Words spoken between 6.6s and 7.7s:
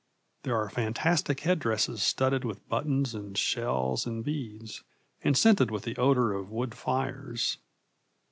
fires.